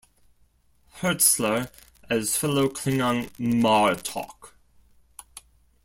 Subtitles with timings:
[0.99, 1.69] Hertzler
[2.09, 4.53] as fellow Klingon Martok.